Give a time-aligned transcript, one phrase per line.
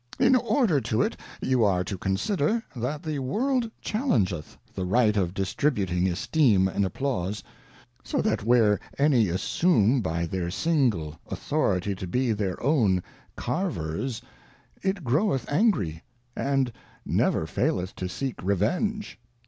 [0.19, 5.35] In order to it, you are to consider, that the World challengeth the right of
[5.35, 7.43] distributing Esteem and Applause;
[8.03, 13.03] so that where any assume by their single Authority to be their own
[13.35, 14.23] Carvers,
[14.81, 16.01] it groweth angry,
[16.35, 16.71] and
[17.05, 19.19] never faileth to seek Revenge.